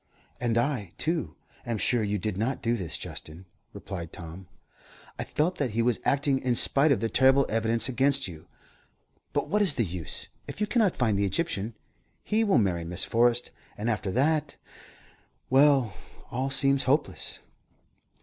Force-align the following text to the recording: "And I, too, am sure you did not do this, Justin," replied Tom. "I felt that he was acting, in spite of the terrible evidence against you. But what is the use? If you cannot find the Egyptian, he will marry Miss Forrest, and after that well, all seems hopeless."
"And 0.39 0.57
I, 0.57 0.93
too, 0.97 1.35
am 1.63 1.77
sure 1.77 2.01
you 2.01 2.17
did 2.17 2.35
not 2.35 2.63
do 2.63 2.75
this, 2.75 2.97
Justin," 2.97 3.45
replied 3.71 4.11
Tom. 4.11 4.47
"I 5.19 5.23
felt 5.23 5.59
that 5.59 5.69
he 5.77 5.83
was 5.83 5.99
acting, 6.03 6.39
in 6.39 6.55
spite 6.55 6.91
of 6.91 7.01
the 7.01 7.07
terrible 7.07 7.45
evidence 7.49 7.87
against 7.87 8.27
you. 8.27 8.47
But 9.31 9.47
what 9.47 9.61
is 9.61 9.75
the 9.75 9.85
use? 9.85 10.27
If 10.47 10.59
you 10.59 10.65
cannot 10.65 10.95
find 10.97 11.19
the 11.19 11.25
Egyptian, 11.25 11.75
he 12.23 12.43
will 12.43 12.57
marry 12.57 12.83
Miss 12.83 13.03
Forrest, 13.03 13.51
and 13.77 13.91
after 13.91 14.09
that 14.13 14.55
well, 15.51 15.93
all 16.31 16.49
seems 16.49 16.85
hopeless." 16.85 17.37